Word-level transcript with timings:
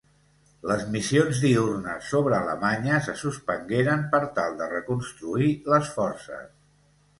Les 0.69 0.85
missions 0.93 1.41
diürnes 1.43 2.07
sobre 2.13 2.37
Alemanya 2.39 2.97
se 3.09 3.15
suspengueren 3.25 4.03
per 4.17 4.23
tal 4.41 4.59
de 4.65 4.73
reconstruir 4.75 5.53
les 5.77 5.95
forces. 6.01 6.53